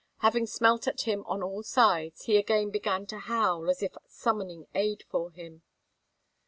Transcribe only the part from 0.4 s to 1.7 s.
smelt at him on all